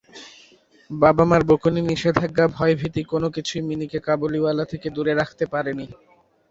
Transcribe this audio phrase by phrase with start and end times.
[0.91, 5.85] বাবা-মার বকুনি, নিষেধাজ্ঞা, ভয়ভীতি কোনো কিছুই মিনিকে কাবুলিওয়ালা থেকে দূরে রাখতে পারেনি।